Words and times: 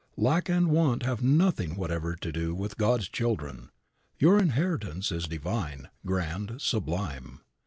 Lack 0.17 0.49
and 0.49 0.71
want 0.71 1.03
have 1.03 1.21
nothing 1.21 1.75
whatever 1.75 2.15
to 2.15 2.31
do 2.31 2.55
with 2.55 2.75
God's 2.79 3.07
children. 3.07 3.69
Your 4.17 4.39
inheritance 4.39 5.11
is 5.11 5.27
divine, 5.27 5.89
grand, 6.07 6.55
sublime. 6.59 7.41